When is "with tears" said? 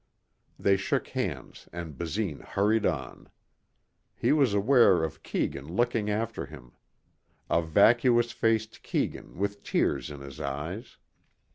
9.37-10.09